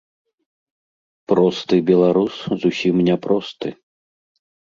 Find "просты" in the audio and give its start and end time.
1.31-1.75, 3.29-3.69